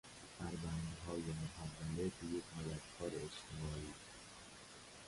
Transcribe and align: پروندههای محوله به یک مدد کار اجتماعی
پروندههای 0.39 1.23
محوله 1.41 2.03
به 2.19 2.27
یک 2.27 2.43
مدد 2.59 2.81
کار 2.99 3.07
اجتماعی 3.07 3.93